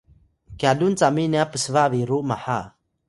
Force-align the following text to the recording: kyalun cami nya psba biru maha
kyalun 0.59 0.93
cami 0.99 1.23
nya 1.31 1.43
psba 1.51 1.83
biru 1.91 2.17
maha 2.29 2.59